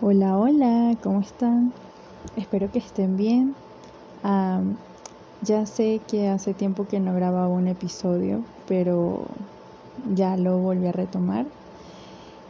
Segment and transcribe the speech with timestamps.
[0.00, 1.72] Hola, hola, ¿cómo están?
[2.36, 3.54] Espero que estén bien.
[5.40, 9.24] ya sé que hace tiempo que no grababa un episodio, pero
[10.12, 11.46] ya lo volví a retomar.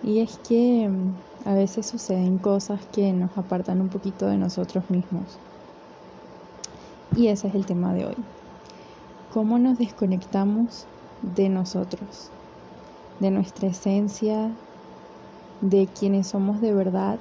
[0.03, 4.89] Y es que mm, a veces suceden cosas que nos apartan un poquito de nosotros
[4.89, 5.39] mismos.
[7.15, 8.17] Y ese es el tema de hoy.
[9.35, 10.87] ¿Cómo nos desconectamos
[11.21, 12.31] de nosotros,
[13.21, 14.51] de nuestra esencia,
[15.61, 17.19] de quienes somos de verdad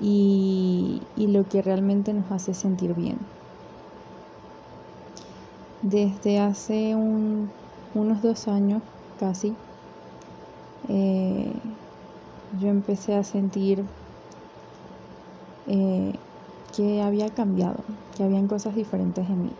[0.00, 3.18] y, lo que realmente nos hace sentir bien.
[5.82, 8.82] Desde hace unos dos años
[9.18, 9.54] casi,
[10.88, 11.52] eh,
[12.60, 13.84] yo empecé a sentir
[15.66, 16.12] eh,
[16.76, 17.84] que había cambiado,
[18.16, 19.50] que habían cosas diferentes en mí.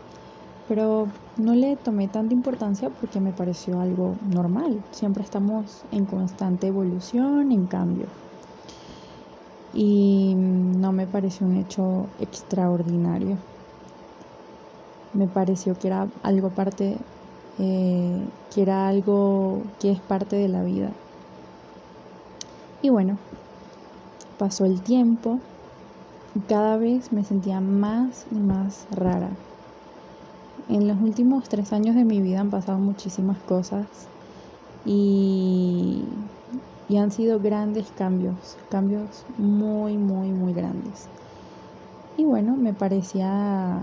[0.67, 1.07] Pero
[1.37, 4.81] no le tomé tanta importancia porque me pareció algo normal.
[4.91, 8.22] Siempre estamos en constante evolución, en cambio
[9.73, 13.37] y no me pareció un hecho extraordinario.
[15.13, 16.97] Me pareció que era algo parte,
[17.59, 20.89] eh, que era algo que es parte de la vida.
[22.81, 23.17] Y bueno,
[24.37, 25.39] pasó el tiempo
[26.35, 29.29] y cada vez me sentía más y más rara.
[30.69, 33.85] En los últimos tres años de mi vida han pasado muchísimas cosas
[34.85, 36.03] y
[36.87, 41.07] y han sido grandes cambios, cambios muy, muy, muy grandes.
[42.17, 43.81] Y bueno, me parecía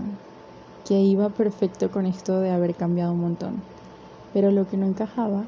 [0.85, 3.53] que iba perfecto con esto de haber cambiado un montón.
[4.33, 5.43] Pero lo que no encajaba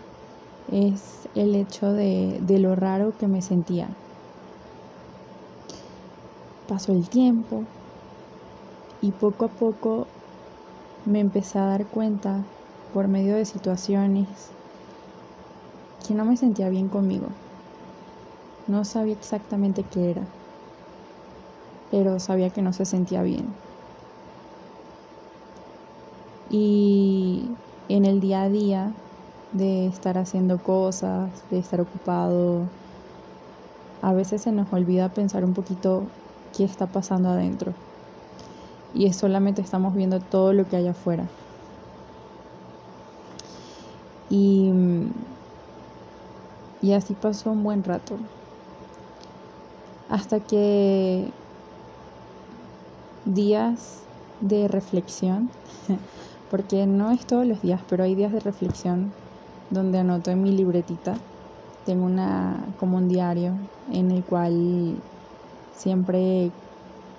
[0.71, 3.87] es el hecho de, de lo raro que me sentía.
[6.67, 7.63] Pasó el tiempo
[9.01, 10.07] y poco a poco
[11.05, 12.43] me empecé a dar cuenta
[12.93, 14.27] por medio de situaciones
[16.07, 17.42] que no me sentía bien conmigo.
[18.65, 20.29] No sabía exactamente qué era,
[21.89, 23.57] pero sabía que no se sentía bien.
[26.45, 28.95] Y en el día a día
[29.51, 32.71] de estar haciendo cosas, de estar ocupado,
[34.01, 36.13] a veces se nos olvida pensar un poquito
[36.51, 37.75] qué está pasando adentro.
[38.93, 41.33] Y es solamente estamos viendo todo lo que hay afuera.
[44.29, 44.71] Y,
[46.79, 48.29] y así pasó un buen rato
[50.13, 51.33] hasta que
[53.25, 54.03] días
[54.41, 55.49] de reflexión,
[56.51, 59.11] porque no es todos los días, pero hay días de reflexión
[59.71, 61.15] donde anoto en mi libretita,
[61.87, 63.53] tengo una como un diario
[63.91, 64.53] en el cual
[65.75, 66.51] siempre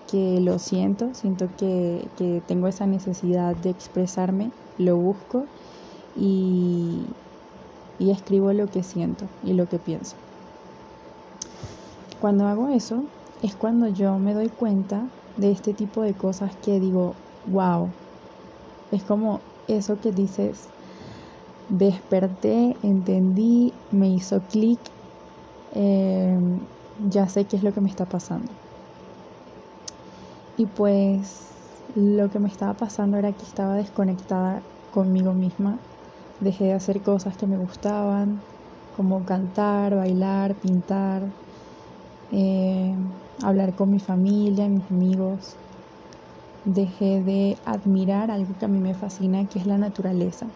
[0.09, 5.43] que lo siento, siento que, que tengo esa necesidad de expresarme, lo busco
[6.16, 7.06] y,
[7.99, 10.15] y escribo lo que siento y lo que pienso.
[12.25, 13.11] Cuando hago eso
[13.43, 17.93] es cuando yo me doy cuenta de este tipo de cosas que digo, wow,
[18.91, 20.71] es como eso que dices,
[21.69, 24.91] desperté, entendí, me hizo clic,
[25.73, 26.61] em,
[26.97, 28.55] ya sé qué es lo que me está pasando.
[30.56, 35.79] Y pues lo que me estaba pasando era que estaba desconectada conmigo misma,
[36.41, 38.41] dejé de hacer cosas que me gustaban,
[38.93, 41.35] como cantar, bailar, pintar,
[42.37, 42.97] eh,
[43.45, 45.56] hablar con mi familia, mis amigos.
[46.65, 50.47] Dejé de admirar algo que a mí me fascina, que es la naturaleza.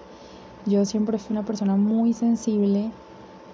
[0.67, 2.91] Yo siempre fui una persona muy sensible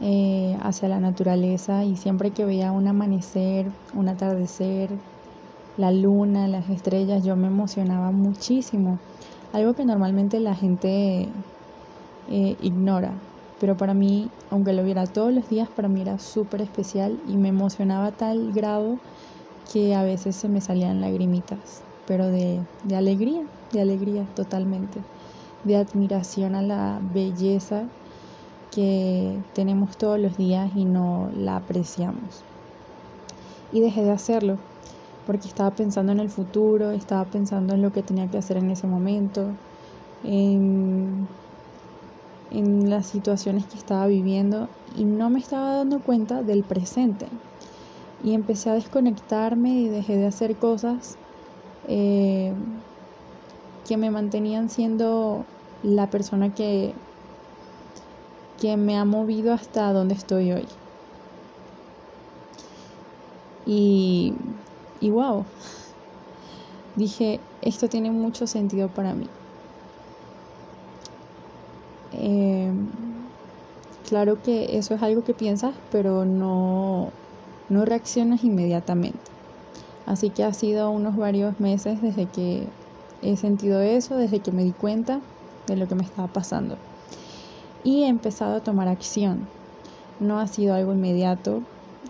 [0.00, 4.90] eh, hacia la naturaleza y siempre que veía un amanecer, un atardecer,
[5.76, 8.98] la luna, las estrellas, yo me emocionaba muchísimo.
[9.52, 11.28] Algo que normalmente la gente
[12.26, 13.33] eh, ignora
[13.64, 17.38] pero para mí, aunque lo viera todos los días, para mí era súper especial y
[17.38, 18.98] me emocionaba a tal grado
[19.72, 22.60] que a veces se me salían lagrimitas, pero de,
[22.94, 23.40] alegría,
[23.72, 25.00] de alegría totalmente,
[25.64, 27.84] de admiración a la belleza
[28.70, 32.42] que tenemos todos los días y no la apreciamos.
[33.72, 34.58] Y dejé de hacerlo
[35.26, 38.68] porque estaba pensando en el futuro, estaba pensando en lo que tenía que hacer en
[38.68, 39.46] ese momento,
[40.22, 41.26] en
[42.54, 47.28] en las situaciones que estaba viviendo y no me estaba dando cuenta del presente.
[48.22, 51.18] Y empecé a desconectarme y dejé de hacer cosas
[51.88, 52.54] eh,
[53.86, 55.44] que me mantenían siendo
[55.82, 56.94] la persona que,
[58.60, 60.68] que me ha movido hasta donde estoy hoy.
[63.66, 64.34] Y,
[65.00, 65.44] y wow,
[66.96, 69.28] dije, esto tiene mucho sentido para mí.
[74.04, 77.12] Claro que eso es algo que piensas, pero no,
[77.68, 79.20] no reaccionas inmediatamente.
[80.06, 82.68] Así que ha sido unos varios meses desde que
[83.22, 85.20] he sentido eso, desde que me di cuenta
[85.66, 86.76] de lo que me estaba pasando.
[87.82, 89.48] Y he empezado a tomar acción.
[90.20, 91.62] No ha sido algo inmediato,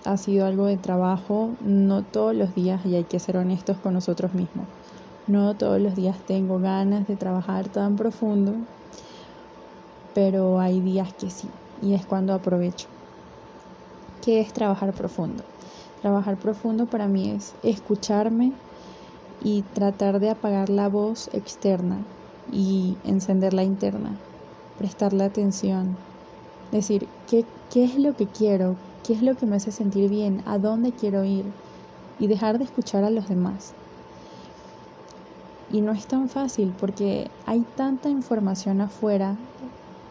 [0.04, 3.94] ha sido algo de trabajo, no todos los días, y hay que ser honestos con
[3.94, 4.66] nosotros mismos.
[5.26, 8.52] No todos los días tengo ganas de trabajar tan profundo,
[10.12, 11.50] pero hay días que sí,
[11.84, 12.86] y es cuando aprovecho.
[14.22, 15.44] ¿Qué es trabajar profundo?
[16.00, 18.52] Trabajar profundo para mí es escucharme
[19.42, 21.98] y tratar de apagar la voz externa
[22.50, 24.16] y encender la interna,
[24.78, 25.96] prestarle atención,
[26.72, 28.76] decir, ¿qué, ¿qué es lo que quiero?
[29.06, 30.42] ¿Qué es lo que me hace sentir bien?
[30.46, 31.44] ¿A dónde quiero ir?
[32.18, 33.74] Y dejar de escuchar a los demás.
[35.70, 39.36] Y no es tan fácil porque hay tanta información afuera,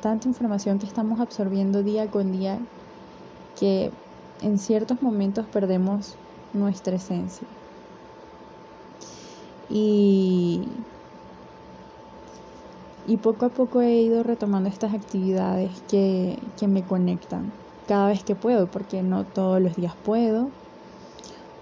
[0.03, 2.59] tanta información que estamos absorbiendo día con día,
[3.57, 3.89] que
[4.41, 6.15] en ciertos momentos perdemos
[6.53, 7.47] nuestra esencia.
[9.69, 10.67] Y,
[13.07, 17.53] y poco a poco he ido retomando estas actividades que, que me conectan
[17.87, 20.49] cada vez que puedo, porque no todos los días puedo.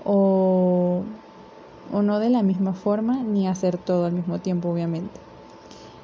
[0.04, 1.04] O
[1.92, 5.20] o no de la misma forma ni hacer todo al mismo tiempo, obviamente.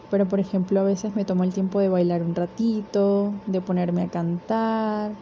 [0.10, 4.04] Pero por ejemplo, a veces me tomo el tiempo de bailar un ratito, de ponerme
[4.04, 5.18] a cantar,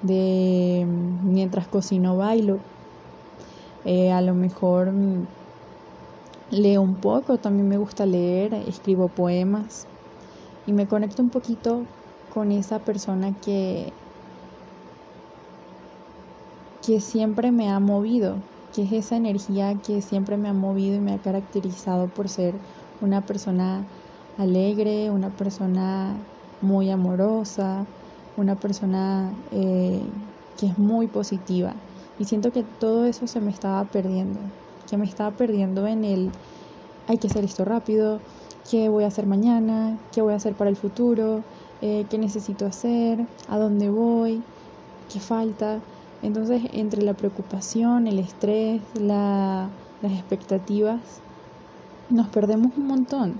[0.00, 2.64] de mientras cocino bailo.
[3.84, 5.26] Eh, a lo mejor mm,
[6.48, 9.88] leo un poco, también me gusta leer, escribo poemas
[10.64, 11.88] y me conecto un poquito
[12.28, 13.98] con esa persona que
[16.82, 21.00] que siempre me ha movido, que es esa energía que siempre me ha movido y
[21.00, 22.60] me ha caracterizado por ser
[23.00, 23.88] una persona
[24.38, 26.14] alegre, una persona
[26.60, 27.84] muy amorosa,
[28.36, 30.00] una persona eh,
[30.58, 31.74] que es muy positiva.
[32.18, 34.38] Y siento que todo eso se me estaba perdiendo,
[34.88, 36.30] que me estaba perdiendo en el
[37.06, 38.20] hay que hacer esto rápido,
[38.70, 41.42] qué voy a hacer mañana, qué voy a hacer para el futuro,
[41.82, 44.42] eh, qué necesito hacer, a dónde voy,
[45.12, 45.80] qué falta.
[46.22, 49.68] Entonces, entre la preocupación, el estrés, las
[50.02, 51.00] expectativas,
[52.08, 53.34] nos perdemos un montón.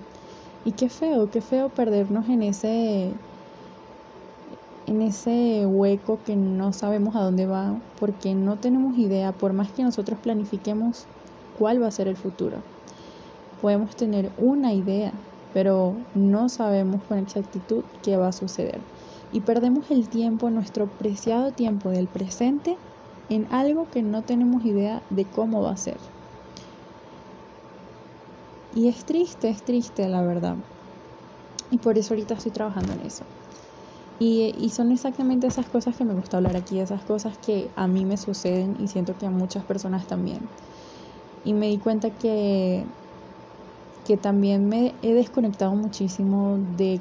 [0.64, 3.20] Y qué feo, qué feo perdernos en ese
[4.86, 9.72] en ese hueco que no sabemos a dónde va, porque no tenemos idea, por más
[9.72, 11.08] que nosotros planifiquemos
[11.52, 12.66] cuál va a ser el futuro.
[13.60, 18.86] Podemos tener una idea, pero no sabemos con exactitud qué va a suceder
[19.30, 22.84] y perdemos el tiempo, nuestro preciado tiempo del presente,
[23.28, 26.13] en algo que no tenemos idea de cómo va a ser.
[28.74, 30.56] Y es triste, es triste la verdad.
[31.70, 33.24] Y por eso ahorita estoy trabajando en eso.
[34.18, 38.04] Y, son exactamente esas cosas que me gusta hablar aquí, esas cosas que a mí
[38.04, 40.48] me suceden y siento que a muchas personas también.
[41.44, 42.86] Y me di cuenta que,
[44.04, 47.00] que también me he desconectado muchísimo de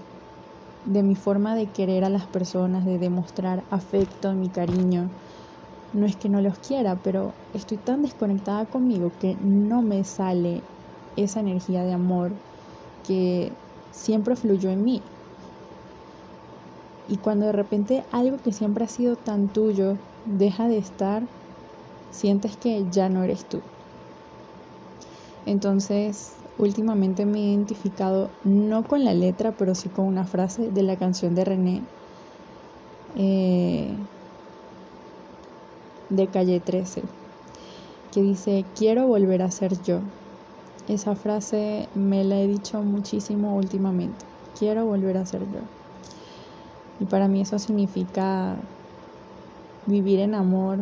[0.86, 5.10] de mi forma de querer a las personas, de demostrar afecto, mi cariño.
[5.94, 10.64] No es que no los quiera, pero estoy tan desconectada conmigo que no me sale
[11.16, 12.34] esa energía de amor
[13.04, 13.58] que
[13.92, 15.04] siempre fluyó en mí.
[17.08, 21.30] Y cuando de repente algo que siempre ha sido tan tuyo deja de estar,
[22.12, 23.64] sientes que ya no eres tú.
[25.46, 30.84] Entonces últimamente me he identificado no con la letra, pero sí con una frase de
[30.84, 31.88] la canción de René
[33.16, 34.08] eh,
[36.10, 37.10] de Calle 13,
[38.12, 40.04] que dice, quiero volver a ser yo.
[40.88, 44.26] Esa frase me la he dicho muchísimo últimamente,
[44.60, 45.62] quiero volver a ser yo.
[47.00, 48.58] Y para mí eso significa
[49.86, 50.80] vivir en amor,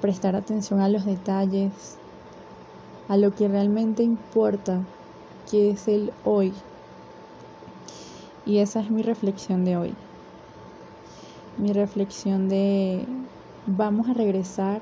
[0.00, 1.96] prestar atención a los detalles,
[3.08, 4.80] a lo que realmente importa,
[5.50, 6.52] que es el hoy.
[8.44, 9.94] Y esa es mi reflexión de hoy.
[11.58, 13.06] Mi reflexión de
[13.66, 14.80] vamos a regresar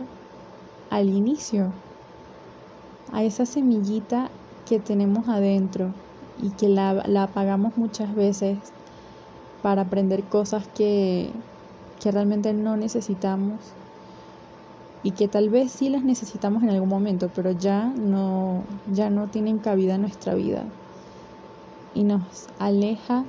[0.91, 1.73] al inicio,
[3.12, 4.31] a esa semillita
[4.67, 5.93] que tenemos adentro
[6.40, 8.59] y que la, la apagamos muchas veces
[9.62, 11.33] para aprender cosas que,
[12.00, 13.59] que realmente no necesitamos
[15.02, 18.62] y que tal vez sí las necesitamos en algún momento, pero ya no,
[18.93, 20.64] ya no tienen cabida en nuestra vida
[21.95, 23.25] y nos aleja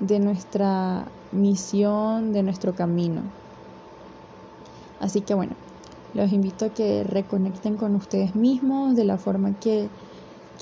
[0.00, 3.22] de nuestra misión, de nuestro camino.
[5.00, 5.52] Así que bueno,
[6.14, 9.88] los invito a que reconecten con ustedes mismos de la forma que,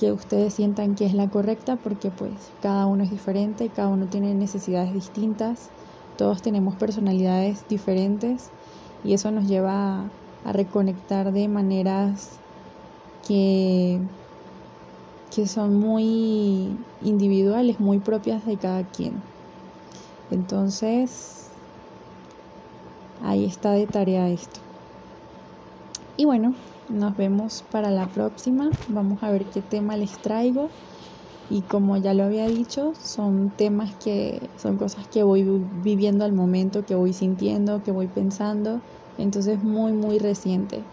[0.01, 2.33] que ustedes sientan que es la correcta, porque pues
[2.63, 5.69] cada uno es diferente, cada uno tiene necesidades distintas,
[6.17, 8.49] todos tenemos personalidades diferentes
[9.05, 10.01] y eso nos lleva
[10.45, 12.31] a, reconectar de maneras
[13.29, 14.01] que,
[15.35, 19.13] que son muy individuales, muy propias de cada quien.
[20.31, 21.47] Entonces,
[23.23, 24.62] ahí está de tarea esto.
[26.17, 26.55] Y bueno,
[26.89, 28.73] nos vemos para la próxima.
[28.87, 30.71] Vamos a ver qué tema les traigo.
[31.49, 36.33] Y como ya lo había dicho, son temas que son cosas que voy viviendo al
[36.33, 38.81] momento, que voy sintiendo, que voy pensando.
[39.19, 40.85] Entonces muy, muy reciente.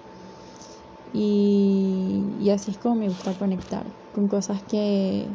[1.12, 5.28] Y, así es como me gusta conectar con cosas que,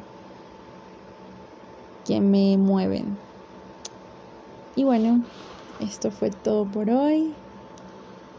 [2.05, 3.19] que me mueven.
[4.77, 5.25] Y bueno,
[5.79, 7.35] esto fue todo por hoy.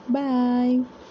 [0.07, 1.04] Bye.